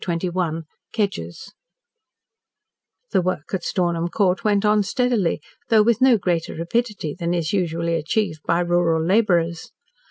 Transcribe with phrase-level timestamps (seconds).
[0.03, 0.63] CHAPTER XXI
[0.93, 1.53] KEDGERS
[3.11, 7.53] The work at Stornham Court went on steadily, though with no greater rapidity than is
[7.53, 9.69] usually achieved by rural labourers.